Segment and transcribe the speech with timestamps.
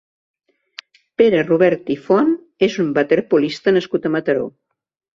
[1.23, 2.33] Pere Robert i Font
[2.71, 4.53] és un waterpolista nascut a Mataró.